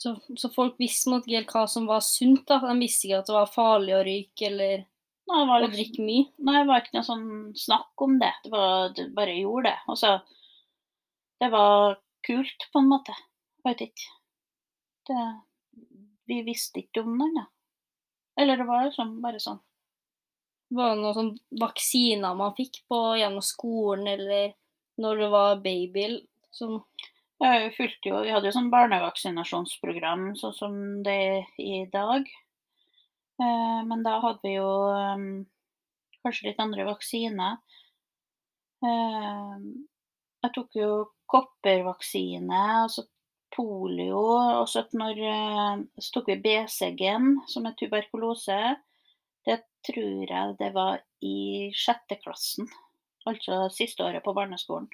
Så, 0.00 0.14
så 0.40 0.48
folk 0.48 0.78
visste 0.80 1.12
ikke 1.12 1.34
helt 1.36 1.52
hva 1.52 1.66
som 1.68 1.88
var 1.88 2.00
sunt. 2.04 2.46
da. 2.48 2.60
De 2.64 2.76
visste 2.80 3.08
ikke 3.08 3.20
at 3.20 3.28
det 3.28 3.36
var 3.36 3.52
farlig 3.52 3.96
å 3.98 4.04
røyke 4.06 4.48
eller 4.48 4.86
Nei, 5.30 5.40
det 5.44 5.46
var 5.46 5.60
å 5.60 5.62
liksom, 5.62 5.74
drikke 5.76 6.04
mye. 6.06 6.22
nei, 6.48 6.54
det 6.56 6.68
var 6.70 6.80
ikke 6.82 6.96
noe 6.96 7.06
sånn 7.06 7.26
snakk 7.60 8.04
om 8.06 8.16
det. 8.18 8.30
Det 8.44 8.50
var 8.50 8.94
det 8.96 9.04
bare 9.14 9.36
gjorde 9.36 9.70
det. 9.70 9.76
Og 9.92 9.98
så 10.00 10.16
Det 11.40 11.48
var 11.52 12.00
kult, 12.26 12.66
på 12.72 12.80
en 12.82 12.88
måte. 12.90 13.14
Jeg 13.60 13.68
vet 13.68 13.84
ikke. 13.86 14.08
Det, 15.08 15.20
vi 16.28 16.40
visste 16.44 16.82
ikke 16.82 17.04
om 17.04 17.14
den, 17.20 17.38
da. 17.38 17.46
Eller 18.40 18.60
det 18.60 18.66
var 18.68 18.88
liksom 18.88 19.14
bare 19.22 19.40
sånn. 19.40 19.60
Var 20.76 20.92
det 20.92 21.00
noen 21.00 21.16
sånn 21.16 21.32
vaksiner 21.60 22.36
man 22.38 22.52
fikk 22.58 22.82
på 22.88 22.98
gjennom 23.18 23.42
skolen 23.42 24.06
eller 24.12 24.52
når 25.00 25.22
du 25.22 25.26
var 25.32 25.62
baby? 25.64 26.04
Som, 26.54 26.82
Fulgte 27.40 28.10
jo, 28.10 28.18
Vi 28.26 28.32
hadde 28.34 28.50
jo 28.50 28.52
sånn 28.52 28.68
barnevaksinasjonsprogram 28.72 30.34
sånn 30.36 30.56
som 30.56 30.74
det 31.06 31.14
er 31.28 31.46
i 31.64 31.84
dag. 31.92 32.26
Eh, 33.40 33.80
Men 33.88 34.02
da 34.04 34.18
hadde 34.20 34.44
vi 34.44 34.56
jo 34.58 34.68
um, 34.92 35.46
kanskje 36.24 36.50
litt 36.50 36.60
andre 36.60 36.84
vaksiner. 36.90 37.56
Eh, 38.84 39.56
Jeg 40.44 40.52
tok 40.56 40.76
jo 40.76 40.90
koppervaksine, 41.30 42.60
altså 42.84 43.06
polio, 43.56 44.20
og 44.60 44.68
så 44.70 44.84
eh, 44.84 45.82
tok 46.14 46.30
vi 46.30 46.38
BCG-en, 46.44 47.34
som 47.48 47.66
er 47.66 47.76
tuberkulose. 47.80 48.60
Det 49.48 49.58
tror 49.88 50.28
jeg 50.28 50.56
det 50.60 50.72
var 50.76 51.00
i 51.24 51.70
sjette 51.76 52.20
klassen, 52.20 52.68
altså 53.28 53.66
siste 53.72 54.04
året 54.04 54.24
på 54.24 54.36
barneskolen. 54.36 54.88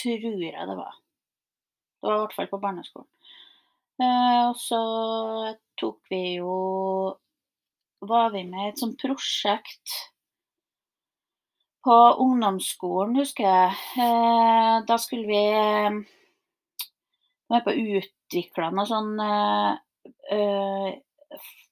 Tror 0.00 0.40
jeg 0.48 0.68
det 0.72 0.76
var. 0.80 1.01
Det 2.02 2.08
var 2.10 2.16
i 2.16 2.22
hvert 2.24 2.34
fall 2.34 2.48
på 2.50 2.58
barneskolen. 2.62 3.08
Eh, 4.02 4.40
og 4.48 4.56
så 4.58 4.78
tok 5.78 6.00
vi 6.10 6.22
jo 6.40 6.54
Var 8.02 8.32
vi 8.34 8.42
med 8.48 8.64
i 8.64 8.70
et 8.72 8.80
sånt 8.80 8.98
prosjekt 8.98 9.92
på 11.86 11.94
ungdomsskolen, 12.24 13.14
husker 13.18 13.46
jeg. 13.46 13.78
Eh, 14.02 14.74
da 14.86 14.98
skulle 14.98 15.26
vi 15.26 15.38
være 15.38 15.92
med 17.54 17.64
på 17.64 17.70
å 17.72 17.86
utvikle 17.98 18.70
noe 18.74 18.86
sånn 18.90 19.12
eh, 19.22 19.72
eh, 20.34 20.90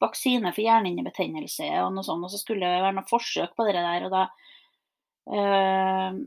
vaksine 0.02 0.54
for 0.54 0.62
hjernehinnebetennelse 0.64 1.68
og 1.84 1.94
noe 1.94 2.06
sånt, 2.06 2.26
og 2.26 2.32
så 2.32 2.40
skulle 2.42 2.70
det 2.70 2.82
være 2.84 2.96
noe 2.99 3.10
forsøk 3.10 3.54
på 3.58 3.66
det 3.68 3.76
der, 3.78 4.06
og 4.06 4.14
da 4.14 4.25
eh, 5.34 6.20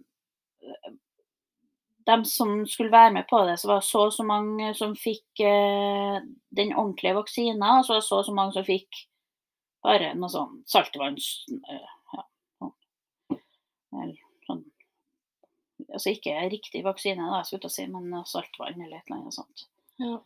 de 2.08 2.18
som 2.28 2.54
skulle 2.70 2.94
være 2.94 3.14
med 3.18 3.28
på 3.30 3.40
det, 3.48 3.58
så 3.60 3.70
var 3.70 3.82
det 3.82 3.88
så 3.88 4.06
og 4.08 4.14
så 4.16 4.26
mange 4.28 4.74
som 4.78 4.96
fikk 5.00 5.44
eh, 5.46 6.20
den 6.56 6.74
ordentlige 6.74 7.16
vaksina, 7.18 7.78
og 7.80 7.86
så 7.86 7.96
var 7.96 8.02
det 8.02 8.08
så 8.08 8.20
og 8.20 8.28
så 8.28 8.36
mange 8.38 8.56
som 8.58 8.68
fikk 8.68 9.02
bare 9.84 10.14
noe 10.16 10.32
sånn 10.32 10.62
saltvanns... 10.70 11.32
eh, 11.70 11.96
ja, 12.18 12.26
sånn, 12.60 13.42
eller 14.02 14.20
sånn 14.48 14.64
Altså 15.90 16.14
ikke 16.14 16.38
riktig 16.50 16.84
vaksine, 16.86 17.26
da, 17.30 17.42
skulle 17.46 17.68
jeg 17.68 17.72
å 17.72 17.74
si, 17.74 17.88
men 17.92 18.14
saltvann 18.30 18.80
eller 18.80 18.98
et 18.98 19.10
eller 19.10 19.20
annet 19.20 19.36
sånt. 19.36 19.68
ja. 20.02 20.22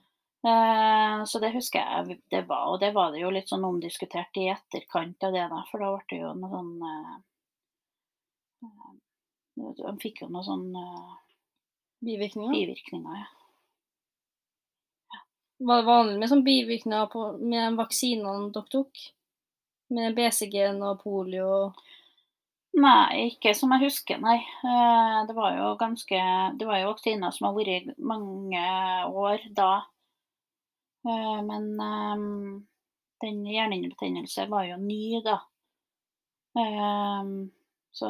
Eh, 0.45 1.23
så 1.25 1.39
det 1.41 1.49
husker 1.55 1.81
jeg 1.81 2.19
det 2.31 2.43
var, 2.47 2.67
og 2.71 2.79
det 2.79 2.91
var 2.93 3.11
det 3.11 3.23
jo 3.23 3.31
litt 3.33 3.49
sånn 3.49 3.65
omdiskutert 3.65 4.37
i 4.37 4.45
etterkant 4.53 5.25
av 5.25 5.33
det, 5.33 5.45
da, 5.49 5.63
for 5.71 5.81
da 5.81 5.89
ble 5.95 6.05
det 6.11 6.19
jo 6.21 6.33
noe 6.37 6.51
sånn 6.51 6.75
eh, 6.87 7.15
eh, 8.67 9.71
De 9.81 9.95
fikk 10.03 10.21
jo 10.21 10.29
noe 10.29 10.45
sånn 10.45 10.69
eh, 10.77 11.15
Bivirkninger? 12.05 12.53
bivirkninger, 12.53 13.15
ja. 13.17 13.25
Var 15.59 15.79
det 15.81 15.87
vanlig 15.87 16.19
med 16.21 16.29
sånn 16.29 16.43
bivirkninger 16.45 17.07
på, 17.09 17.21
med 17.41 17.77
vaksinene 17.79 18.51
dere 18.53 18.69
tok? 18.73 18.99
Med 19.89 20.13
BCG-en 20.17 20.83
og 20.85 20.99
polio? 21.01 21.71
Nei, 22.77 23.31
ikke 23.31 23.55
som 23.57 23.71
jeg 23.73 23.87
husker, 23.87 24.19
nei. 24.21 24.37
Eh, 24.37 25.19
Det 25.25 25.33
var 25.33 25.55
jo 25.57 25.71
ganske 25.79 26.19
Det 26.59 26.67
var 26.67 26.81
jo 26.83 26.91
vaksiner 26.91 27.33
som 27.33 27.47
har 27.47 27.55
vært 27.57 27.87
i 27.89 27.95
mange 27.97 28.65
år 29.09 29.47
da. 29.57 29.71
Eh, 31.07 31.41
Men 31.47 31.69
eh, 31.81 32.25
den 33.25 33.45
hjernehinnebetennelse 33.49 34.45
var 34.51 34.67
jo 34.69 34.77
ny 34.77 35.21
da. 35.25 35.39
Så 37.97 38.07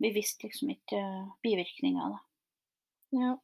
vi 0.00 0.10
visste 0.12 0.46
liksom 0.46 0.70
ikke 0.72 1.00
bivirkninger, 1.44 2.12
da. 2.12 2.18
Ja. 3.10 3.36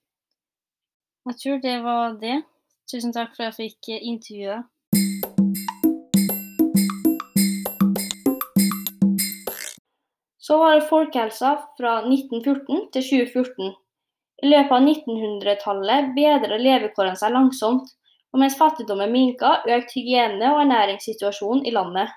Jeg 1.27 1.39
tror 1.43 1.59
det 1.59 1.79
var 1.83 2.13
det. 2.21 2.43
Tusen 2.87 3.13
takk 3.15 3.33
for 3.35 3.49
at 3.49 3.57
jeg 3.59 3.73
fikk 3.73 3.89
eh, 3.97 4.05
intervjue 4.07 4.55
deg. 4.55 4.65
Så 10.47 10.61
var 10.61 10.77
det 10.77 10.87
folkehelsa 10.87 11.57
fra 11.75 11.97
1914 12.07 12.85
til 12.95 13.03
2014. 13.03 13.73
I 14.45 14.53
løpet 14.53 14.75
av 14.77 14.85
1900-tallet 14.93 16.13
bedret 16.15 16.63
levekårene 16.63 17.19
seg 17.19 17.35
langsomt, 17.35 17.89
og 18.31 18.39
mens 18.45 18.55
fattigdommen 18.61 19.11
minka, 19.11 19.57
økte 19.67 19.97
hygiene- 19.99 20.53
og 20.53 20.61
ernæringssituasjonen 20.63 21.67
i 21.67 21.75
landet. 21.75 22.15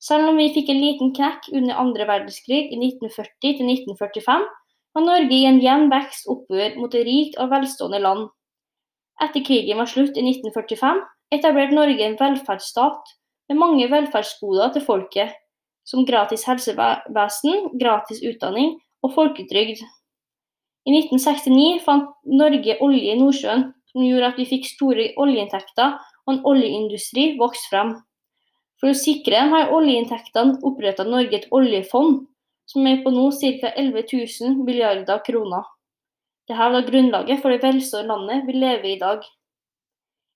Selv 0.00 0.30
om 0.30 0.40
vi 0.40 0.48
fikk 0.54 0.72
en 0.72 0.80
liten 0.80 1.12
knekk 1.12 1.50
under 1.52 1.82
andre 1.82 2.08
verdenskrig 2.08 2.70
i 2.72 2.80
1940 2.80 3.58
til 3.58 3.68
1945, 3.68 4.48
var 4.94 5.06
Norge 5.06 5.36
i 5.36 5.46
en 5.46 5.60
jevn 5.62 5.88
vekst 5.92 6.28
oppover 6.30 6.76
mot 6.80 6.94
et 6.94 7.06
rikt 7.06 7.38
og 7.38 7.50
velstående 7.52 8.00
land. 8.02 8.28
Etter 9.22 9.44
krigen 9.46 9.78
var 9.78 9.88
slutt 9.90 10.16
i 10.16 10.24
1945, 10.24 11.00
etablerte 11.36 11.76
Norge 11.76 12.06
en 12.06 12.18
velferdsstat 12.18 13.14
med 13.50 13.60
mange 13.60 13.86
velferdsgoder 13.90 14.74
til 14.74 14.84
folket, 14.86 15.34
som 15.86 16.06
gratis 16.06 16.46
helsevesen, 16.48 17.70
gratis 17.80 18.22
utdanning 18.26 18.78
og 19.04 19.14
folketrygd. 19.16 19.82
I 20.88 20.94
1969 20.96 21.82
fant 21.84 22.08
Norge 22.24 22.78
olje 22.80 23.12
i 23.12 23.18
Nordsjøen, 23.20 23.66
som 23.90 24.06
gjorde 24.06 24.30
at 24.30 24.38
vi 24.38 24.48
fikk 24.48 24.68
store 24.70 25.10
oljeinntekter 25.20 25.98
og 25.98 26.32
en 26.34 26.44
oljeindustri 26.46 27.34
vokste 27.40 27.72
frem. 27.72 27.94
For 28.80 28.92
å 28.92 28.96
sikre 28.96 29.42
her 29.52 29.72
oljeinntektene 29.76 30.60
opprettet 30.64 31.10
Norge 31.10 31.42
et 31.42 31.50
oljefond, 31.52 32.22
som 32.70 32.86
er 32.86 33.02
på 33.02 33.10
nå 33.10 33.26
ca. 33.34 33.72
11 33.74 34.04
000 34.12 34.64
milliarder 34.64 35.22
kroner. 35.26 35.66
Dette 36.48 36.70
var 36.74 36.86
grunnlaget 36.86 37.42
for 37.42 37.52
det 37.52 37.62
velstående 37.64 38.14
landet 38.14 38.46
vi 38.46 38.58
lever 38.58 38.88
i 38.88 38.94
i 38.96 39.00
dag. 39.00 39.24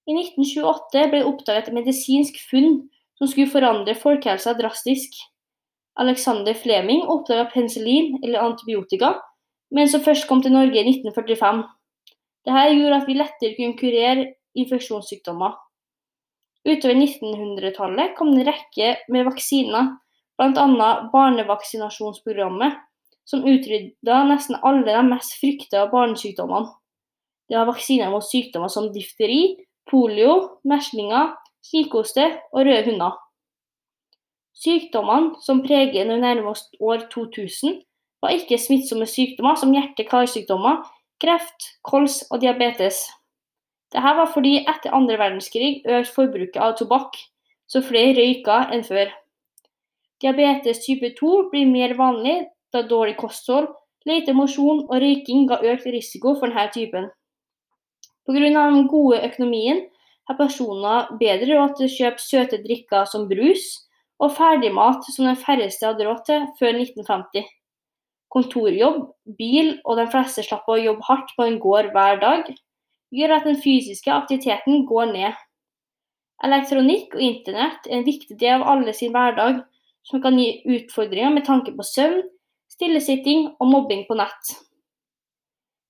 I 0.05 0.17
1928 0.19 1.07
ble 1.11 1.23
det 1.23 1.29
oppdaget 1.31 1.69
et 1.69 1.77
medisinsk 1.79 2.37
funn 2.51 2.83
som 3.19 3.31
skulle 3.31 3.51
forandre 3.51 3.97
folkehelsa 3.97 4.55
drastisk. 4.59 5.15
Alexander 5.97 6.55
Fleming 6.59 7.05
oppdaga 7.07 7.47
penicillin, 7.53 8.19
eller 8.25 8.43
antibiotika, 8.43 9.15
men 9.71 9.89
som 9.89 10.03
først 10.03 10.27
kom 10.29 10.43
til 10.43 10.53
Norge 10.53 10.75
i 10.75 10.89
1945. 10.91 11.63
Dette 12.45 12.65
gjorde 12.75 12.99
at 12.99 13.07
vi 13.09 13.19
lettere 13.19 13.57
kunne 13.57 13.79
kurere 13.79 14.27
infeksjonssykdommer. 14.59 15.55
Utover 16.65 16.97
1900-tallet 16.97 18.15
kom 18.19 18.33
det 18.35 18.43
en 18.43 18.49
rekke 18.51 18.91
med 19.13 19.27
vaksiner, 19.29 19.95
bl.a. 20.39 21.11
barnevaksinasjonsprogrammet, 21.13 22.81
som 23.25 23.45
utrydda 23.49 24.23
nesten 24.29 24.59
alle 24.63 24.85
de 24.85 25.05
mest 25.09 25.37
frykta 25.41 25.87
barnesykdommene. 25.93 26.73
Det 27.49 27.57
var 27.59 27.69
vaksiner 27.69 28.13
mot 28.13 28.25
sykdommer 28.25 28.73
som 28.73 28.91
difteri, 28.93 29.57
polio, 29.91 30.61
meslinger, 30.65 31.35
kikhoste 31.65 32.27
og 32.53 32.65
røde 32.67 32.85
hunder. 32.89 33.17
Sykdommene 34.55 35.41
som 35.45 35.63
preger 35.65 36.09
det 36.09 36.21
nærmeste 36.21 36.79
år 36.81 37.09
2000, 37.13 37.83
var 38.23 38.33
ikke 38.33 38.59
smittsomme 38.61 39.07
sykdommer 39.09 39.59
som 39.61 39.75
hjerte-karsykdommer, 39.75 40.85
kreft, 41.21 41.75
kols 41.85 42.23
og 42.31 42.41
diabetes. 42.41 43.03
Dette 43.93 44.15
var 44.19 44.31
fordi 44.33 44.57
etter 44.63 44.95
andre 44.97 45.19
verdenskrig 45.21 45.83
økte 45.85 46.15
forbruket 46.15 46.57
av 46.63 46.79
tobakk, 46.79 47.19
så 47.69 47.83
flere 47.85 48.17
røyka 48.17 48.65
enn 48.75 48.85
før. 48.87 49.13
Diabetes 50.23 50.85
type 50.85 51.11
2 51.19 51.49
blir 51.51 51.67
mer 51.71 51.97
vanlig 51.99 52.45
da 52.73 52.83
dårlig 52.87 53.17
kosthold, 53.19 53.69
lite 54.07 54.35
mosjon 54.37 54.85
og 54.85 55.01
røyking 55.03 55.49
ga 55.51 55.61
økt 55.73 55.87
risiko 55.91 56.35
for 56.39 56.51
denne 56.51 56.71
typen. 56.75 57.11
Pga. 58.25 58.41
den 58.41 58.87
gode 58.89 59.21
økonomien 59.27 59.83
har 60.29 60.39
personer 60.39 61.11
bedre 61.21 61.59
råd 61.59 61.75
til 61.77 61.87
å 61.87 61.95
kjøpe 61.97 62.25
søte 62.25 62.61
drikker 62.63 63.05
som 63.11 63.29
brus 63.29 63.67
og 64.23 64.33
ferdigmat 64.37 65.05
som 65.13 65.29
de 65.29 65.35
færreste 65.37 65.87
hadde 65.87 66.07
råd 66.07 66.23
til 66.29 66.47
før 66.59 66.79
1950. 66.79 67.45
Kontorjobb, 68.35 69.01
bil 69.39 69.75
og 69.85 69.99
de 70.01 70.07
fleste 70.11 70.43
slapp 70.47 70.69
å 70.71 70.81
jobbe 70.81 71.05
hardt 71.07 71.35
på 71.37 71.45
en 71.47 71.59
gård 71.63 71.93
hver 71.95 72.19
dag, 72.23 72.49
gjør 73.15 73.37
at 73.37 73.45
den 73.47 73.61
fysiske 73.63 74.11
aktiviteten 74.11 74.87
går 74.89 75.13
ned. 75.13 75.37
Elektronikk 76.45 77.15
og 77.15 77.23
internett 77.23 77.87
er 77.87 78.01
en 78.01 78.09
viktig 78.09 78.39
del 78.41 78.59
av 78.59 78.67
alle 78.73 78.95
sin 78.97 79.13
hverdag, 79.15 79.63
som 80.05 80.23
kan 80.23 80.39
gi 80.39 80.63
utfordringer 80.69 81.33
med 81.35 81.47
tanke 81.47 81.73
på 81.77 81.87
søvn, 81.87 82.23
stillesitting 82.73 83.49
og 83.59 83.71
mobbing 83.71 84.05
på 84.09 84.17
nett. 84.19 84.55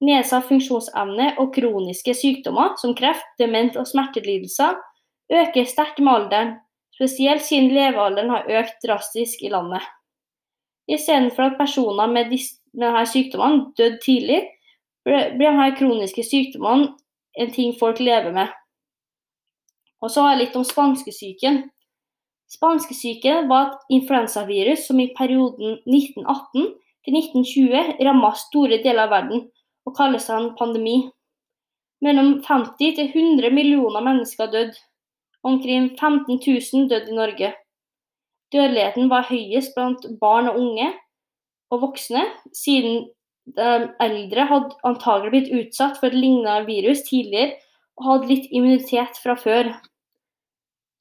Nedsatt 0.04 0.48
funksjonsevne 0.48 1.32
og 1.40 1.54
kroniske 1.54 2.14
sykdommer 2.16 2.74
som 2.80 2.94
kreft, 2.98 3.26
dement 3.40 3.76
og 3.80 3.88
smertelidelser 3.88 4.76
øker 5.32 5.68
sterkt 5.68 6.02
med 6.02 6.12
alderen, 6.12 6.56
spesielt 6.94 7.42
siden 7.42 7.72
levealderen 7.74 8.30
har 8.30 8.50
økt 8.60 8.82
drastisk 8.84 9.42
i 9.42 9.52
landet. 9.52 9.82
Istedenfor 10.90 11.42
at 11.48 11.58
personer 11.58 12.10
med, 12.10 12.30
disse, 12.30 12.60
sykdommene 13.12 13.72
døde 13.78 13.98
tidlig, 14.04 14.42
blir 15.04 15.32
disse 15.38 15.70
kroniske 15.78 16.26
sykdommene 16.26 16.92
en 17.34 17.50
ting 17.50 17.74
folk 17.78 18.00
lever 18.00 18.32
med. 18.32 18.52
Og 20.02 20.10
så 20.10 20.22
har 20.22 20.34
jeg 20.34 20.44
litt 20.44 20.58
om 20.58 20.66
spanskesyken. 20.68 21.62
Spanskesyken 22.52 23.48
var 23.48 23.70
et 23.70 23.98
influensavirus 23.98 24.86
som 24.88 25.00
i 25.00 25.10
perioden 25.16 25.78
1918 25.88 26.74
til 27.04 27.18
1920 27.18 28.04
rammet 28.06 28.40
store 28.40 28.80
deler 28.84 29.06
av 29.06 29.12
verden, 29.12 29.44
og 29.84 29.96
kalles 29.96 30.28
en 30.32 30.52
pandemi. 30.58 30.96
Mellom 32.04 32.38
50 32.44 32.96
til 32.98 33.10
100 33.10 33.50
millioner 33.54 34.04
mennesker 34.04 34.50
døde. 34.52 34.76
Omkring 35.44 35.90
15 36.00 36.40
000 36.40 36.88
døde 36.88 37.10
i 37.12 37.16
Norge. 37.16 37.50
Dødeligheten 38.52 39.10
var 39.10 39.26
høyest 39.28 39.74
blant 39.76 40.06
barn 40.20 40.48
og 40.48 40.56
unge 40.60 40.92
og 41.72 41.82
voksne, 41.82 42.22
siden 42.54 43.08
de 43.56 43.72
eldre 44.00 44.46
hadde 44.48 44.78
antagelig 44.88 45.32
blitt 45.34 45.50
utsatt 45.58 45.98
for 46.00 46.08
et 46.08 46.16
lignende 46.16 46.64
virus 46.68 47.02
tidligere 47.08 47.58
og 47.98 48.06
hadde 48.08 48.30
litt 48.30 48.46
immunitet 48.50 49.20
fra 49.22 49.36
før. 49.36 49.74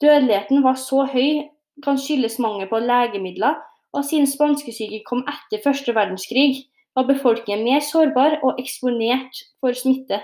Dødeligheten 0.04 0.64
var 0.64 0.76
så 0.76 1.06
høy 1.08 1.46
kan 1.84 1.98
skyldes 1.98 2.36
mangel 2.44 2.68
på 2.70 2.80
legemidler, 2.84 3.56
og 3.94 4.06
siden 4.06 4.28
spanskesyken 4.28 5.02
kom 5.08 5.24
etter 5.30 5.62
første 5.64 5.96
verdenskrig, 5.96 6.66
var 6.96 7.08
befolkningen 7.08 7.64
mer 7.66 7.82
sårbar 7.82 8.40
og 8.44 8.60
eksponert 8.62 9.40
for 9.62 9.74
smitte. 9.78 10.20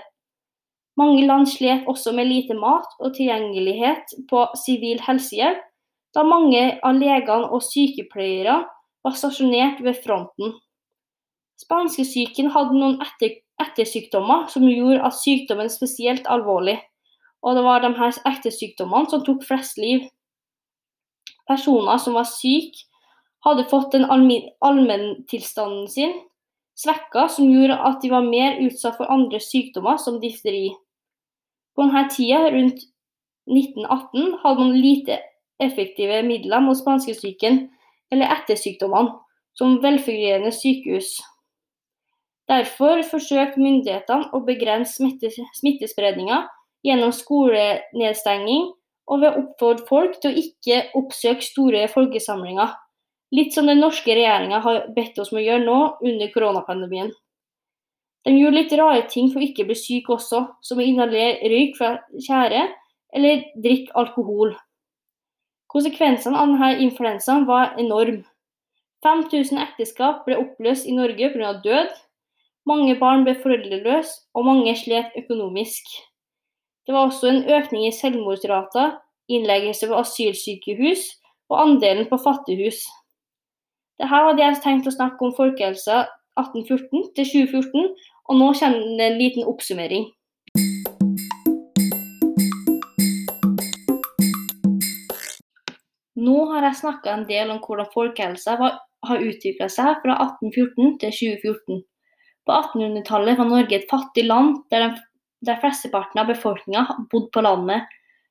Mange 1.00 1.24
land 1.26 1.46
slet 1.48 1.88
også 1.88 2.12
med 2.12 2.28
lite 2.28 2.54
mat 2.54 2.86
og 3.00 3.14
tilgjengelighet 3.16 4.14
på 4.30 4.44
sivil 4.64 5.00
helsehjelp, 5.06 5.62
da 6.14 6.22
mange 6.26 6.62
av 6.82 6.98
legene 6.98 7.48
og 7.54 7.62
sykepleiere 7.62 8.60
var 9.06 9.16
stasjonert 9.16 9.80
ved 9.86 9.98
fronten. 10.04 10.56
Spanskesyken 11.62 12.50
hadde 12.54 12.76
noen 12.76 12.98
etter 13.04 13.38
ettersykdommer 13.62 14.48
som 14.50 14.66
gjorde 14.66 15.02
at 15.06 15.16
sykdommen 15.18 15.70
spesielt 15.72 16.26
alvorlig 16.30 16.78
og 17.42 17.56
det 17.56 17.64
var 17.64 17.82
de 17.82 17.92
her 17.96 18.16
ektesykdommene 18.28 19.10
som 19.10 19.24
tok 19.24 19.44
flest 19.48 19.78
liv. 19.80 20.06
Personer 21.48 21.98
som 21.98 22.16
var 22.18 22.28
syke, 22.28 22.86
hadde 23.44 23.64
fått 23.70 23.94
den 23.94 24.04
allmenntilstanden 24.04 25.88
sin 25.88 26.12
svekka, 26.76 27.26
som 27.28 27.48
gjorde 27.48 27.78
at 27.88 28.02
de 28.02 28.10
var 28.12 28.26
mer 28.26 28.60
utsatt 28.64 28.98
for 28.98 29.08
andre 29.12 29.40
sykdommer, 29.40 29.96
som 29.96 30.20
difteri. 30.20 30.70
På 31.74 31.86
denne 31.86 32.04
tida, 32.12 32.42
rundt 32.52 32.84
1918, 33.48 34.38
hadde 34.42 34.60
man 34.60 34.76
lite 34.76 35.18
effektive 35.60 36.22
midler 36.24 36.60
mot 36.64 36.78
spanskesyken 36.78 37.66
eller 38.12 38.32
ettersykdommene, 38.36 39.16
som 39.56 39.80
velfungerende 39.82 40.52
sykehus. 40.54 41.16
Derfor 42.50 43.02
forsøkte 43.06 43.62
myndighetene 43.62 44.30
å 44.34 44.40
begrense 44.46 45.04
smittespredninga 45.58 46.42
gjennom 46.86 47.12
skolenedstenging 47.14 48.70
og 49.10 49.22
ved 49.22 49.30
å 49.30 49.42
oppfordre 49.42 49.86
folk 49.88 50.20
til 50.20 50.30
å 50.30 50.42
ikke 50.44 50.82
oppsøke 50.98 51.44
store 51.44 51.86
folkesamlinger. 51.90 52.76
Litt 53.34 53.54
som 53.54 53.68
den 53.70 53.82
norske 53.82 54.14
regjeringa 54.14 54.60
har 54.64 54.86
bedt 54.94 55.18
oss 55.22 55.30
om 55.32 55.38
å 55.38 55.44
gjøre 55.44 55.66
nå 55.66 55.80
under 56.06 56.32
koronapandemien. 56.34 57.12
De 58.26 58.34
gjorde 58.36 58.58
litt 58.58 58.72
rare 58.76 59.04
ting 59.08 59.30
for 59.32 59.40
å 59.40 59.46
ikke 59.46 59.64
bli 59.68 59.76
syk 59.78 60.10
også, 60.12 60.42
som 60.60 60.80
å 60.80 60.84
inhalere 60.84 61.38
røyk 61.48 61.78
fra 61.78 61.94
tjære 62.18 62.66
eller 63.16 63.46
drikke 63.62 63.94
alkohol. 63.98 64.52
Konsekvensene 65.70 66.36
av 66.36 66.50
denne 66.50 66.70
influensaen 66.84 67.46
var 67.48 67.76
enorm. 67.80 68.24
5000 69.06 69.62
ekteskap 69.62 70.26
ble 70.26 70.36
oppløst 70.42 70.86
i 70.86 70.94
Norge 70.96 71.30
pga. 71.32 71.54
død. 71.64 71.94
Mange 72.68 72.98
barn 72.98 73.24
ble 73.24 73.34
foreldreløse, 73.40 74.26
og 74.34 74.44
mange 74.44 74.74
slet 74.76 75.14
økonomisk. 75.16 75.86
Det 76.90 76.96
var 76.96 77.06
også 77.06 77.28
en 77.30 77.44
økning 77.54 77.84
i 77.86 77.92
selvmordsrata, 77.94 78.84
innleggelse 79.30 79.86
ved 79.88 80.00
asylsykehus 80.00 81.02
og 81.48 81.60
andelen 81.62 82.08
på 82.10 82.16
fattighus. 82.18 82.80
Dette 83.94 84.08
hadde 84.10 84.42
jeg 84.42 84.56
tenkt 84.64 84.88
å 84.90 84.92
snakke 84.96 85.22
om 85.22 85.30
folkehelsa 85.36 86.00
1814 86.40 87.04
til 87.14 87.28
2014, 87.30 87.84
og 88.26 88.40
nå 88.40 88.48
kommer 88.58 88.96
det 88.98 89.06
en 89.06 89.20
liten 89.20 89.46
oppsummering. 89.52 90.08
Nå 96.18 96.38
har 96.50 96.66
jeg 96.66 96.80
snakka 96.80 97.12
en 97.12 97.22
del 97.30 97.54
om 97.54 97.60
hvordan 97.68 97.92
folkehelsa 97.94 98.58
har 98.58 99.22
utvikla 99.28 99.70
seg 99.76 100.02
fra 100.02 100.18
1814 100.26 100.98
til 101.04 101.14
2014. 101.20 101.86
På 102.50 102.58
1800-tallet 102.58 103.38
var 103.38 103.50
Norge 103.54 103.78
et 103.78 103.88
fattig 103.94 104.26
land 104.26 104.64
der 104.74 104.88
de 104.88 105.06
der 105.46 105.60
flesteparten 105.62 106.20
av 106.20 106.28
befolkninga 106.30 106.86
bodde 107.10 107.30
på 107.34 107.44
landet, 107.44 107.86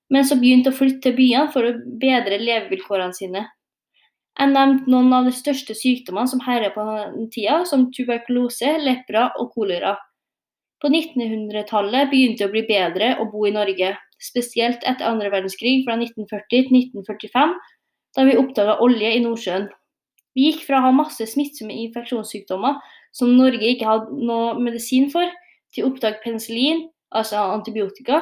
men 0.09 0.25
som 0.25 0.41
begynte 0.41 0.73
å 0.73 0.77
flytte 0.77 1.09
til 1.09 1.17
byene 1.17 1.53
for 1.53 1.65
å 1.65 1.77
bedre 2.01 2.39
levevilkårene 2.41 3.15
sine. 3.17 3.45
Jeg 4.39 4.53
nevnte 4.53 4.91
noen 4.91 5.11
av 5.13 5.25
de 5.27 5.33
største 5.35 5.75
sykdommene 5.75 6.31
som 6.31 6.41
herja 6.45 6.69
på 6.73 6.83
den 6.85 7.27
tida, 7.33 7.63
som 7.67 7.89
tuberkulose, 7.93 8.77
lepra 8.79 9.29
og 9.41 9.51
kolera. 9.55 9.97
På 10.79 10.87
1900-tallet 10.87 12.07
begynte 12.11 12.45
det 12.45 12.47
å 12.47 12.53
bli 12.53 12.63
bedre 12.69 13.09
å 13.19 13.25
bo 13.31 13.43
i 13.49 13.51
Norge, 13.51 13.91
spesielt 14.19 14.85
etter 14.87 15.07
andre 15.07 15.31
verdenskrig 15.33 15.83
fra 15.83 15.97
1940 15.99 16.69
til 16.69 16.71
1945, 16.77 17.57
da 18.15 18.25
vi 18.25 18.37
oppdaga 18.39 18.77
olje 18.83 19.11
i 19.15 19.19
Nordsjøen. 19.25 19.67
Vi 20.37 20.47
gikk 20.47 20.63
fra 20.69 20.79
å 20.79 20.87
ha 20.87 20.93
masse 20.95 21.25
smittsomme 21.27 21.75
infeksjonssykdommer 21.83 22.79
som 23.15 23.35
Norge 23.35 23.73
ikke 23.73 23.89
hadde 23.89 24.23
noe 24.23 24.55
medisin 24.61 25.09
for, 25.11 25.27
til 25.73 25.85
å 25.85 25.91
oppdage 25.91 26.23
penicillin, 26.23 26.85
altså 27.11 27.37
antibiotika, 27.53 28.21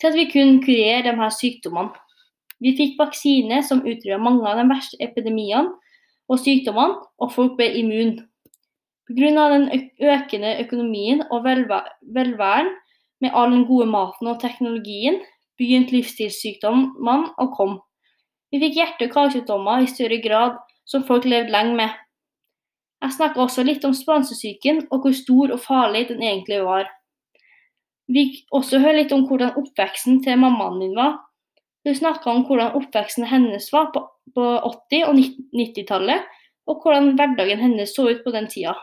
til 0.00 0.10
at 0.10 0.14
vi 0.14 0.30
kunne 0.32 0.62
kurere 0.62 1.02
de 1.06 1.16
her 1.16 1.34
sykdommene. 1.34 1.94
Vi 2.60 2.74
fikk 2.78 2.98
vaksine 2.98 3.62
som 3.62 3.84
utrydda 3.86 4.18
mange 4.18 4.46
av 4.48 4.58
de 4.58 4.66
verste 4.70 4.98
epidemiene 5.04 5.70
og 6.28 6.40
sykdommene, 6.42 6.98
og 7.18 7.32
folk 7.32 7.56
ble 7.58 7.70
immune. 7.78 8.26
Pga. 9.08 9.44
den 9.54 9.70
økende 10.02 10.58
økonomien 10.60 11.22
og 11.30 11.44
velværen 11.44 12.68
med 13.20 13.30
all 13.32 13.52
den 13.52 13.66
gode 13.66 13.86
maten 13.86 14.26
og 14.26 14.40
teknologien, 14.40 15.22
begynte 15.58 15.96
livsstilssykdommene 15.96 17.32
å 17.38 17.46
komme. 17.56 17.80
Vi 18.52 18.60
fikk 18.60 18.76
hjerte- 18.78 19.08
og 19.08 19.14
karsykdommer 19.14 19.82
i 19.82 19.86
større 19.90 20.20
grad, 20.22 20.58
som 20.86 21.04
folk 21.04 21.24
levde 21.24 21.52
lenge 21.52 21.74
med. 21.76 21.90
Jeg 23.02 23.14
snakka 23.14 23.40
også 23.40 23.62
litt 23.62 23.84
om 23.84 23.94
spansesyken 23.94 24.86
og 24.90 25.02
hvor 25.02 25.14
stor 25.14 25.52
og 25.54 25.60
farlig 25.60 26.08
den 26.08 26.22
egentlig 26.22 26.62
var. 26.64 26.88
Vi 28.08 28.24
også 28.56 28.80
høre 28.80 29.02
litt 29.02 29.12
om 29.12 29.26
hvordan 29.28 29.56
oppveksten 29.60 30.22
til 30.24 30.38
mammaen 30.40 30.78
min 30.80 30.94
var. 30.96 31.18
Hun 31.84 31.96
snakka 31.96 32.30
om 32.32 32.44
hvordan 32.48 32.76
oppveksten 32.78 33.26
hennes 33.28 33.68
var 33.72 33.90
på 33.94 34.04
80- 34.36 35.08
og 35.08 35.18
90-tallet, 35.56 36.24
og 36.68 36.82
hvordan 36.82 37.14
hverdagen 37.16 37.60
hennes 37.62 37.92
så 37.96 38.08
ut 38.10 38.24
på 38.24 38.32
den 38.34 38.48
tida. 38.50 38.74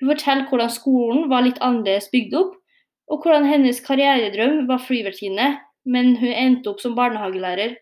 Hun 0.00 0.10
forteller 0.12 0.48
hvordan 0.48 0.72
skolen 0.72 1.26
var 1.32 1.44
litt 1.46 1.60
annerledes 1.64 2.10
bygd 2.12 2.36
opp, 2.40 2.54
og 3.12 3.24
hvordan 3.24 3.48
hennes 3.48 3.82
karrieredrøm 3.84 4.64
var 4.68 4.80
flyvertinne, 4.84 5.48
men 5.84 6.14
hun 6.16 6.32
endte 6.32 6.72
opp 6.72 6.80
som 6.80 6.96
barnehagelærer. 6.96 7.76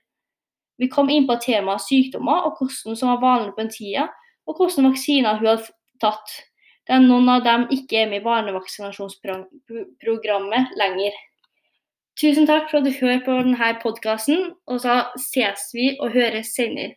Vi 0.83 0.89
kom 0.91 1.11
inn 1.15 1.29
på 1.29 1.37
temaet 1.43 1.85
sykdommer 1.85 2.49
og 2.49 2.59
hvordan 2.59 2.99
som 2.99 3.13
var 3.13 3.23
vanlig 3.23 3.55
på 3.55 3.63
den 3.63 3.75
tida, 3.75 4.09
og 4.47 4.59
hvordan 4.59 4.91
vaksiner 4.91 5.39
hun 5.39 5.53
hadde 5.53 5.71
tatt. 6.03 6.35
Da 6.89 6.99
noen 6.99 7.29
av 7.31 7.45
dem 7.47 7.69
ikke 7.71 7.97
er 8.03 8.09
med 8.11 8.21
i 8.23 8.25
barnevaksinasjonsprogrammet 8.25 10.67
lenger. 10.81 11.13
Tusen 12.21 12.47
takk 12.49 12.71
for 12.71 12.79
at 12.81 12.87
du 12.89 12.93
hører 12.97 13.21
på 13.25 13.33
denne 13.39 13.71
podkasten, 13.83 14.41
og 14.67 14.81
så 14.83 14.95
ses 15.21 15.61
vi 15.77 15.87
og 15.99 16.09
høres 16.17 16.49
senere. 16.57 16.93